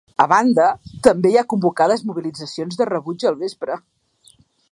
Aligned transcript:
A 0.23 0.25
banda, 0.29 0.69
també 1.07 1.33
hi 1.33 1.37
ha 1.41 1.43
convocades 1.53 2.03
mobilitzacions 2.13 2.81
de 2.81 2.89
rebuig 2.93 3.27
al 3.35 3.39
vespre. 3.45 3.77